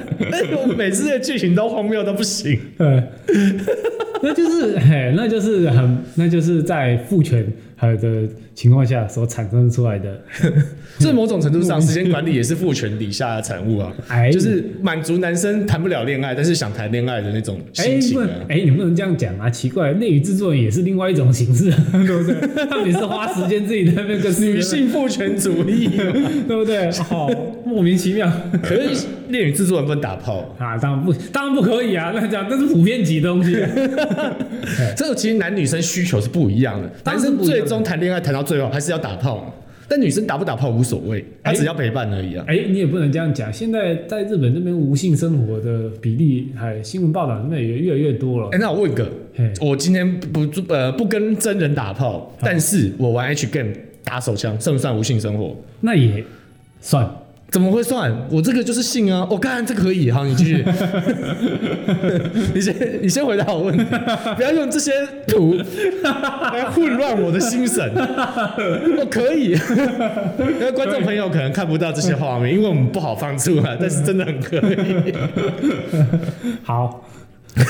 [0.76, 2.58] 每次的剧情都荒谬到不行，
[4.22, 7.46] 那就是嘿，那就是很，那就是在父权
[7.78, 10.20] 的情况下所产生出来的。
[10.98, 13.92] 这某种程度上，时间管理也是父权底下的产物啊，
[14.32, 18.18] 就是满足男生谈不了恋爱，但是想谈恋爱的那种心情。
[18.48, 22.66] 哎，你不能这样讲啊，奇怪，内娱制作人也是另外一种形式， 对不对？
[22.66, 25.88] 他们也是花时间自己的那个女性父权主义，
[26.48, 26.90] 对不对？
[26.92, 27.28] 好
[27.76, 28.26] 莫名其妙。
[28.64, 30.78] 可是恋与制作人不能打炮啊？
[30.78, 32.10] 当然不，当然不可以啊！
[32.14, 33.52] 那讲这是普遍级的东西。
[34.96, 39.54] 这个其实男女生需求是不一样的， 男生最终谈恋爱谈到最后还是要打炮。
[39.88, 42.44] 但女生打不打炮无所谓，她只要陪伴而已啊！
[42.48, 43.52] 哎、欸欸，你也不能这样讲。
[43.52, 48.48] 现在在日本这边无性生活的比例，还新闻报道那也越来越多了。
[48.48, 49.08] 哎、欸，那我问个，
[49.60, 55.56] 我今天不呃不跟真人打炮，但是我玩 H game 打手枪，算不算无性生活？
[55.82, 56.24] 那也
[56.80, 57.08] 算。
[57.56, 58.14] 怎么会算？
[58.30, 59.26] 我这个就是性啊！
[59.30, 60.62] 我、哦、看这个可以，好，你继续。
[62.52, 63.82] 你先，你先回答我问题，
[64.36, 64.92] 不要用这些
[65.26, 65.56] 图
[66.02, 67.90] 来混乱我的心神。
[67.96, 69.52] 我、 哦、可以，
[70.38, 75.14] 因为观众朋友可能看不到这些画面，因为我们不好放出来，但是真的很可以。
[76.62, 77.08] 好。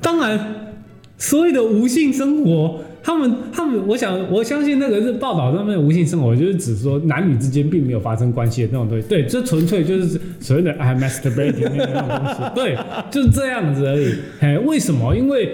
[0.00, 0.72] 当然，
[1.18, 2.80] 所谓的无性生活。
[3.02, 9.08] 他们他们，我想我相信那个是报道上面的无性生活，就是指说男女之间并没有发生关系的那种东西。
[9.08, 12.54] 对，这纯粹就是所谓的 I masturbating 那种东西。
[12.54, 12.78] 对，
[13.10, 14.14] 就是这样子而已。
[14.40, 15.16] 哎，为什么？
[15.16, 15.50] 因为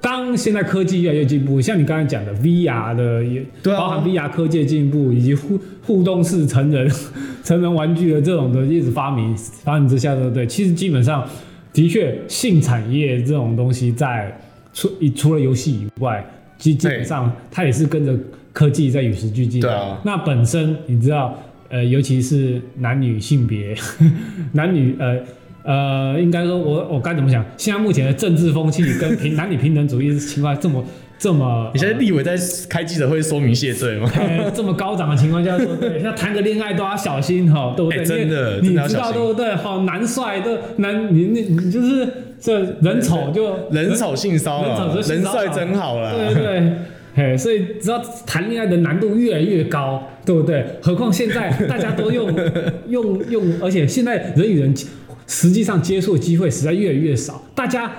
[0.00, 6.90] 当现在科技越来越进步，像你刚才讲的 VR 的，也包含 VR 科技的进步以及互互动式成人
[7.42, 10.46] 成人玩具的这种的一直发明发明之下，对不对？
[10.46, 11.28] 其实基本上
[11.72, 14.40] 的确性产业这种东西在
[14.72, 16.24] 除除了游戏以外，
[16.62, 18.16] 基基本上它也是跟着
[18.52, 19.60] 科技在与时俱进。
[19.60, 19.98] 对啊。
[20.04, 21.36] 那本身你知道，
[21.68, 23.74] 呃，尤其是男女性别，
[24.52, 25.18] 男女呃。
[25.64, 27.44] 呃，应该说我，我我该怎么讲？
[27.56, 30.84] 现在目前的政治风气跟平 男女平等主义情况这么
[31.16, 32.34] 这么，你现在立委在
[32.68, 34.10] 开记者会说明谢罪吗？
[34.18, 37.98] 呃、 这么高涨的情况下说，对，要谈个恋爱都要小心哈，对不对？
[38.00, 39.54] 欸、真的，你知道对不对？
[39.54, 42.08] 好，男帅都男，你你你就是
[42.42, 46.72] 这人丑就人丑性骚扰，人帅真好了，对对对，
[47.14, 50.66] 嘿，所以知道谈恋爱的难度越来越高，对不对？
[50.82, 52.28] 何况现在大家都用
[52.90, 54.74] 用用，而且现在人与人。
[55.28, 57.90] 实际上接触的机会实在越来越少，大家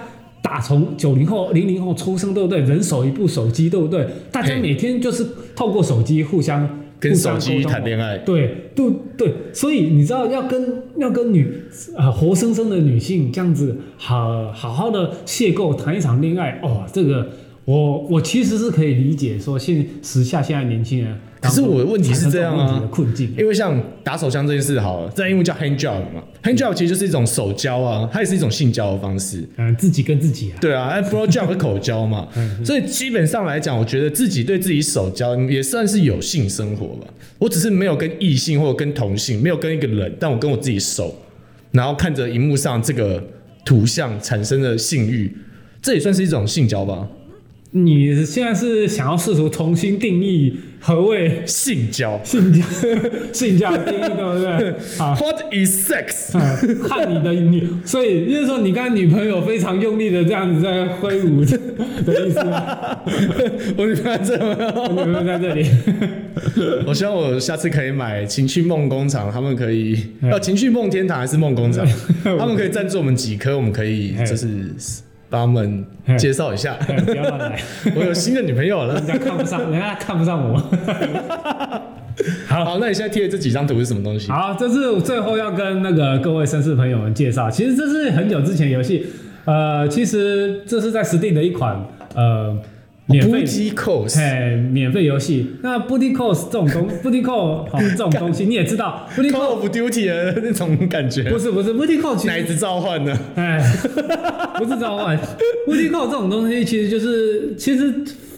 [0.41, 2.59] 打从九零后、零零后出生，对不对？
[2.59, 4.05] 人手一部手机，对不对？
[4.29, 5.25] 大家每天就是
[5.55, 6.69] 透过手机互相
[7.03, 8.85] 跟手机谈恋爱，对，对，
[9.17, 9.33] 对。
[9.51, 11.53] 所以你知道，要跟要跟女
[11.97, 17.29] 呃活生生的女性这样子好好好的邂逅谈一场恋爱，哦，这个
[17.65, 21.19] 我我其实是可以理解，说现时下现在年轻人。
[21.41, 23.33] 可是我的问题是这样啊，困境。
[23.37, 29.43] 因为像打手枪这件事，好了，在英文叫 hand job 嘛，hand job 其实就是一种手交啊，它也是一种性交的方式。
[29.57, 30.57] 嗯，自己跟自己啊。
[30.61, 32.27] 对啊，blow job 是口交嘛，
[32.63, 37.07] 所以基本上来讲，我觉得自己对自己手交也算是有性生活吧。
[37.39, 41.15] 我只是没有跟异性或者跟同性，没有跟一个人，但我跟我自己手，
[41.71, 43.21] 然后看着荧幕上这个
[43.65, 45.35] 图像产生的性欲，
[45.81, 47.07] 这也算是一种性交吧。
[47.75, 52.21] 你现在是想要试图重新定义何谓性交？
[52.23, 52.61] 性交，
[53.33, 54.75] 性交的定义对不对？
[54.99, 56.37] 好， What is sex？
[56.87, 62.99] 看你的女，所以就是说，你跟女朋友非常用力的这样子在挥舞的意思吗？
[63.75, 65.65] 我女朋友在这，我女朋友在这里。
[66.85, 69.97] 我希望我下次可以买情趣梦工厂，他们可以
[70.29, 71.83] 要情趣梦天堂还是梦工厂？
[72.23, 74.47] 他们可以赞助我们几颗，我们可以就是。
[75.33, 75.83] 帮他们
[76.15, 76.75] 介绍一下，
[77.07, 77.59] 不要乱来。
[77.97, 80.59] 我有新的女朋友了，人家看不上，人家看不上我。
[82.47, 84.29] 好，好，那你现在贴的这几张图是什么东西？
[84.29, 87.49] 好，这是最后要跟那个各位绅士朋友们介绍。
[87.49, 89.07] 其实这是很久之前游戏，
[89.45, 92.55] 呃，其实这是在 Steam 的一款呃。
[93.05, 95.55] 免费 Booty Calls，哎，免费游戏。
[95.61, 101.23] 那 Booty Calls 这种东，Booty Call 好这种东西你也知道，Booty Call of Duty 的那种感觉。
[101.23, 103.17] 不是不是，Booty 实奶子召唤呢？
[103.35, 103.59] 哎，
[104.57, 105.17] 不是召唤
[105.67, 107.93] ，Booty Call 这种东西其实就是，其实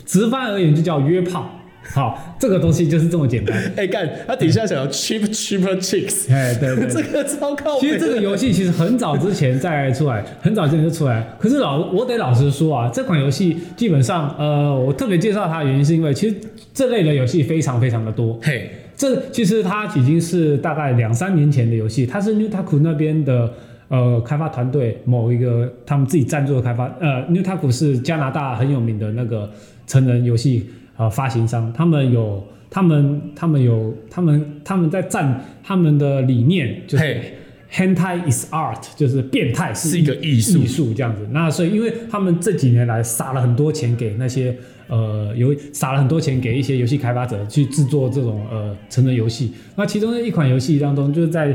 [0.05, 1.61] 直翻而言就叫约炮。
[1.93, 3.55] 好，这个东西就是这么简单。
[3.77, 6.29] 哎、欸，干，他底下想要 cheap cheaper chicks。
[6.33, 7.79] 哎，对对， 这个超靠。
[7.79, 11.25] 其实这个游戏其实很早之前再出来，很早之前就出来。
[11.39, 16.35] 可是老我得老实说啊，这款游戏基本上，呃，我特别介绍它的原因是因为，其实
[16.73, 18.37] 这类的游戏非常非常的多。
[18.41, 23.53] 嘿，这其实它已经是大概两三年前的游戏，它是 Newtaku 那边的
[23.89, 26.85] 呃开发团队某一个他们自己赞助的开发。
[26.99, 29.49] 呃，Newtaku 是加拿大很有名的那个
[29.87, 30.65] 成人游戏。
[30.97, 37.21] 呃，发行商他们有，他们他们有，他们他们在赞他们的理念，就是
[37.69, 41.27] Hentai is art，就是变态是，是一个艺术艺术这样子。
[41.31, 44.55] 那所以，因为他们这几年来撒了很多钱给那些
[44.87, 49.53] 呃游撒了很多钱给一些游戏开发者去制作这种呃成人游戏。
[49.75, 51.53] 那其中的一款游戏当中，就是在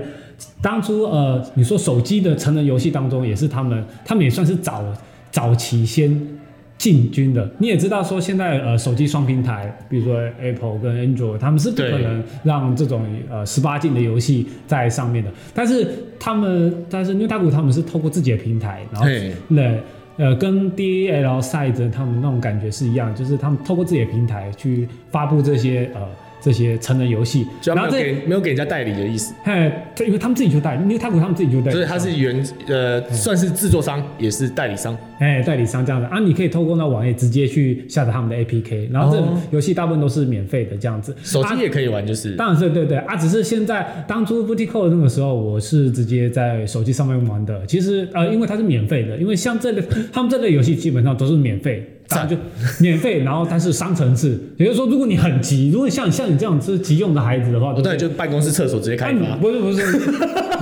[0.61, 4.85] 当初呃你说手机的成人游戏当中，也是他们他们也算是早
[5.31, 6.40] 早期先。
[6.81, 15.31] 进军的，你也知道说现在呃手机双平台，比如说 Apple 跟 Android，他们是不可能让这种呃十八禁的游戏在上面的。
[15.53, 15.87] 但是
[16.19, 19.79] 他们，但是 Newtaku 他们是透过自己的平台，然后对
[20.17, 26.01] 呃跟 DALSide 他们那种感觉是一样，就是他们透过自己的平台去发布这些呃。
[26.41, 29.71] 这些成人游戏，然后给没有给人家代理的意思，嘿，
[30.07, 36.09] 因为他们自己就代理，因为泰国他们自己就代理，所以他是原呃算是制作商，也是代理商，哎，代理商这样的。
[36.09, 51.87] 啊，你可以透过那网页直接去下载他们的 APK，然后这游戏大部分都是免费的这样子，手机也可以玩，就是，当然是对对啊，只是现在当初 Call 那个时候，我是直接在手机上面玩的，其实呃，因为它是免费的，因为像这类 他们这类游戏基本上都是免费。
[52.11, 52.37] 这样就
[52.81, 59.37] 免费，然后但是商城制，也就是说，如果你很急，如果像像你这样是急用的孩子的话，对，对，就办公室厕所直接开发。
[59.37, 59.81] 不是不是，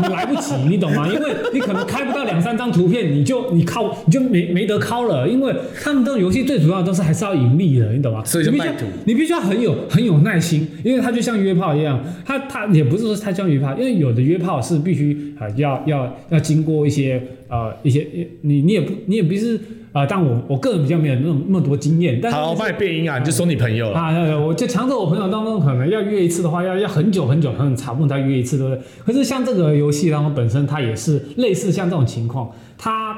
[0.02, 1.08] 你来不及，你懂吗？
[1.11, 8.22] 因为你可能开不到两三张图片，你就你靠你就没没得靠了，因为他们这种游戏最主要的都是还是要盈利的，你懂吗？
[8.26, 18.06] 所以就卖图，你必须要很有很有耐心，因为它就像约炮一样，它它也不是说它像约炮，因为有的约炮是必须啊要要要经过一些呃一些
[18.42, 19.58] 你你也不你也不是。
[19.92, 22.20] 啊、呃，但我我个人比较没有那么那么多经验。
[22.22, 28.82] 但是好，我帮你变音啊，你就说你朋友了啊，我就强者我朋友当中可能要约一次的话，要要很久很久很长不才约一次，对不对？
[29.06, 33.16] 可是像这个游戏当中本身它也是类似像这种情况，它。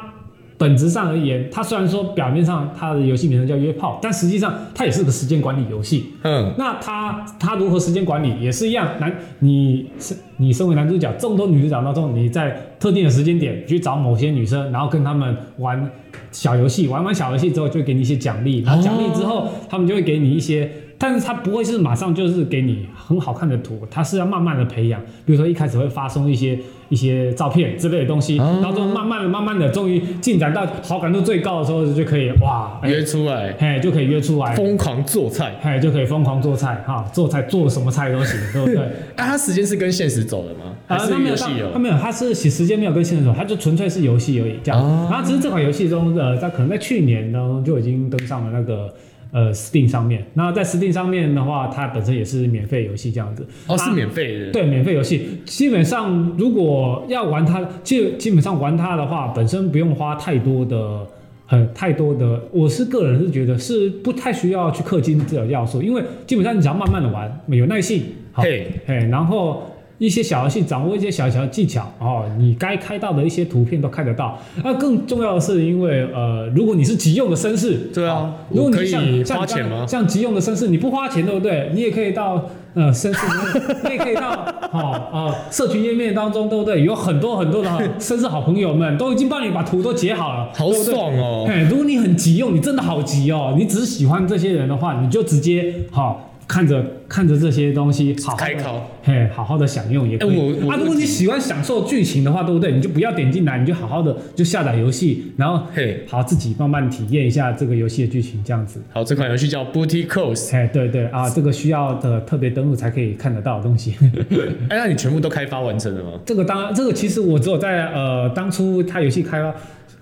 [0.61, 6.11] 本质上而言，它虽然说表面上它的游戏名称叫约炮，但实际上它也是个时间管理游戏。
[6.23, 8.87] 嗯，那它它如何时间管理也是一样。
[9.01, 15.91] 男，你是你身为男主角，众多女主角当中，你在特定的时间点去找某些女生，然后跟他们玩
[16.31, 20.71] 小游戏，玩完小游戏之后就会给你一些奖励，然后奖励之后他们就会给你一些。
[20.99, 25.01] 但是它不会是马上就是给你很好看的图，它是要慢慢的培养。
[25.27, 26.57] 比如说一开始会发送一些
[26.89, 38.89] 一些照片之类的东西，然后就慢慢的、慢慢的，终于进展到好感度最高的时候就可以哇约出来，嘿就可以约出来，疯狂做菜，嘿就可以疯狂做菜哈，做菜做什么菜都行， 对不对？
[39.17, 40.77] 那它时间是跟现实走的吗？
[40.87, 41.73] 还是游戏有？
[41.73, 44.55] 它没有，它是时间没有跟现实走，它就纯粹是游戏而已。
[44.63, 44.81] 这样，
[45.11, 48.89] 然后只是这款游戏中的，它可能在去年呢就已经登上了那个。
[49.33, 53.47] 呃，Steam 上面，那在 Steam 上面的话，它本身也是免费游戏这样子。
[53.69, 54.51] 哦，是免费的。
[54.51, 61.07] 对，免费游戏，基本上如果要玩它，基基本上玩它的话，本身不用花太多的，
[61.47, 62.43] 很太多的。
[62.53, 68.03] 我是个人是觉得是不太需要去氪金这个要素，因为基本上你只要慢慢的玩，有耐性，
[68.33, 69.70] 嘿，嘿，然后。
[70.01, 74.39] 一些小游戏，掌握一些小小的技巧哦，你该开到的一些图片都开得到。
[74.65, 79.87] 那更重要的是，因为呃，如果你是急用的绅士，对啊，哦、如果你像可以花钱吗？
[79.87, 81.71] 像急用的绅士，你不花钱对不对？
[81.75, 83.27] 你也可以到呃绅士，
[83.85, 84.43] 你也可以到
[84.73, 86.83] 好啊、社群页面当中对不对？
[86.83, 87.69] 有很多很多的
[88.01, 91.45] 绅士好朋友们都已经帮你把图都截好了，好爽哦！
[91.47, 96.13] 哎，如果你很急用，你真的好急哦，你只是喜欢这些人的话，你就直接好。
[96.13, 96.17] 哦
[96.51, 100.31] 看着看着这些东西，好好的开考，嘿，好好的享用也可以。
[100.31, 102.73] 欸、啊，如果你喜欢享受剧情的话，对不对？
[102.73, 108.83] 你就不要点进来，你就好好的就下载游戏，然后嘿，好自己慢慢体验一下这个游戏的剧情，这样子。
[108.93, 110.51] 好，这款游戏叫 Booty Calls。
[110.51, 113.95] 嘿，对对啊，这个需要的特别登录才可以看得到的东西。
[114.69, 116.19] 哎、欸，那你全部都开发完成了吗？
[116.27, 119.55] 这个当然，这个其实我只有在呃当初它游戏开发。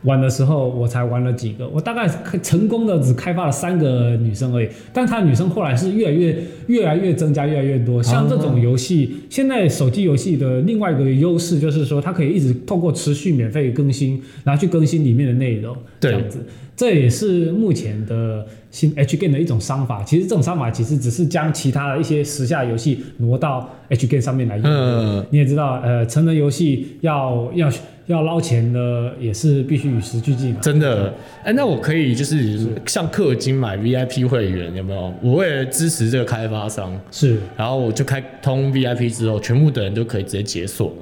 [0.02, 2.08] 玩的时候我才玩了几个，我大概
[2.40, 6.36] 成功的只开发了三个女生而已，但她女生后来是越来越
[6.68, 8.02] 越来越增加，越来越多。
[8.02, 16.38] 像这种游戏，现在手机游戏的另外一个优势就是说，它可以一直透过持续免费更新，然后去更新里面的内容，这样子。
[16.76, 20.04] 这也是目前的新 H game 的一种商法。
[20.04, 24.64] 其实这种商法其实只是将其他的一些时下游戏挪到 H game 上面来用。
[24.64, 27.68] 嗯，你也知道，呃，成人游戏要要
[28.08, 30.54] 要捞钱的，也是必须与时俱进。
[30.60, 35.14] 真的，哎，那我可以就是像氪金买 VIP 会员，有没有？
[35.22, 40.92] 我为了支持这个开发商，是，然后我就开通 VIP 之后，全部的人都可以直接解锁。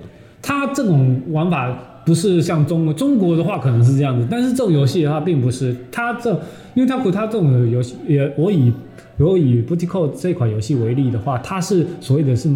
[0.42, 1.92] 他这种玩法。
[2.06, 5.74] 不是像中国，中国的话可能是这样子，但是这种游戏的话并不是。
[5.90, 6.30] 它这，
[6.74, 8.72] 因为它它这种游戏，也我以
[9.16, 12.48] 我以 Booty Call 这款游戏为例的话，它是所谓的是。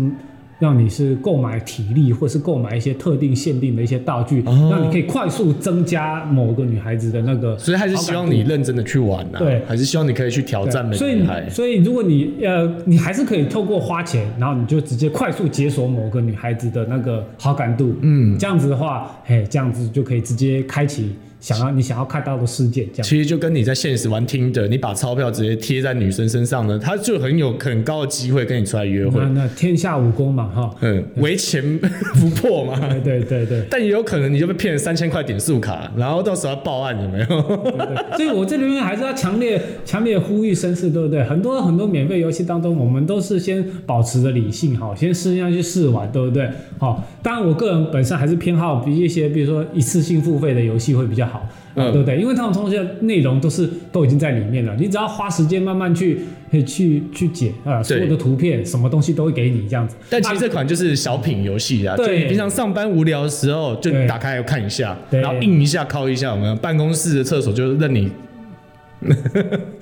[0.61, 7.59] 让你是购买体力，或是购买一些特定限定的一些道具，让、哦、你可以快速增加某个女孩子的那个。
[7.59, 9.41] 所以还是希望你认真的去玩呐、啊。
[9.41, 11.49] 对，还是希望你可以去挑战每个女孩。
[11.49, 17.97] 所以，所以如果你呃，你还是可以透过花钱，然后你就直接快速解锁某个女孩子的那个好感度。
[18.03, 21.17] 嗯，这样子的话，嘿，这样子就可以直接开启。
[21.41, 29.21] 想要你想要看到的世界，这样其实就跟你在现实玩 Tinder，你把钞票直接贴在女生身上呢，她就很有很高的机会跟你出来约会。
[29.21, 33.65] 那，那天下武功嘛，哈，嗯，唯钱不破嘛， 对对对。
[33.71, 37.27] 但也有可能你就被骗了三千块点数卡，然后到时候要报案，有没有？
[37.27, 41.25] 对对，所以我这里面还是要强烈强烈呼吁绅士，对不对？
[41.25, 46.49] 很多很多免费游戏当中，我们都是先保持着理性，哈，先试一下去试玩，对不对？
[46.79, 51.49] 好，当然我个人本身还是偏好比一些，比如说一次性付费的游戏会比较好。
[51.77, 52.19] 嗯，对不对？
[52.19, 56.21] 因为他们东西的内容都是都已经在里面了，你只要花时间慢慢去
[56.67, 59.95] 去去解啊，所有的图片什么东西都会给你这样子。
[60.11, 68.11] 但其实这款就是小品游戏啊，对，平常上班无聊的时候就打开看一下，然后印一下、敲一下，我们办公室的厕所就任你。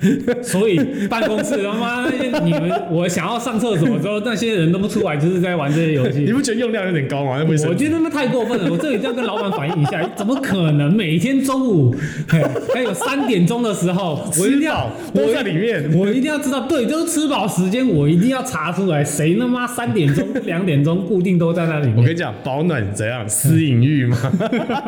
[0.43, 0.79] 所以
[1.09, 2.09] 办公室他妈
[2.45, 6.21] 你们，我想要上厕所之后，那些人都不出来，就是在玩这些游戏。
[6.21, 7.45] 你不觉得用量有点高吗？
[7.69, 11.95] 我觉得他妈太过分了，我这里就要跟老板反映一下，怎么可能每天中午
[12.29, 21.97] 还有三点钟的时候，我一定要都在里面我，我一定要知道，对，就是吃饱时间，我一定要查出来谁他妈三点钟、两点钟固定都在那里面。
[21.97, 23.29] 我跟你讲，保暖怎样？
[23.29, 24.17] 私隐欲吗？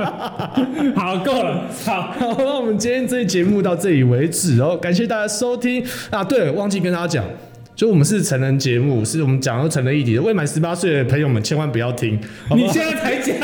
[0.94, 6.22] 好，够了，好， 好，那我们今天这期节目到这里为止哦，感谢大家收听啊！
[6.24, 7.24] 对，忘记跟大家讲。
[7.76, 12.14] 就我们是成人节目，是我们讲到成人议题的，未满十八岁的朋友们千万不要听。
[12.46, 12.56] 好好？
[12.56, 13.38] 你现在才讲，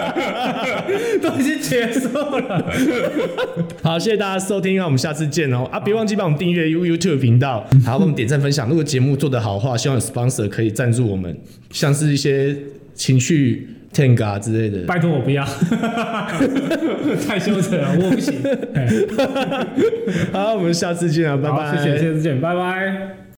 [1.20, 2.72] 都已经结束了。
[3.84, 5.68] 好，谢谢大家收听，那我们下次见哦。
[5.70, 8.66] 啊，别忘记帮我们订阅 YouTube 频道，还要帮我们点赞分享。
[8.66, 11.36] 如果节目做得好的话，希望有 sponsor 可以赞助我们，
[11.70, 12.56] 像是一些
[12.94, 13.68] 情趣。
[13.94, 15.44] Tenga 之类的，拜托我不要，
[17.26, 18.42] 太羞耻了，我不行。
[20.34, 23.23] 好，我们下次见啊，拜拜，谢谢，下次见，拜拜。